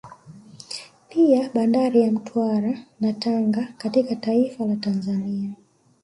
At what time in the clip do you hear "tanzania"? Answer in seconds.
4.75-5.49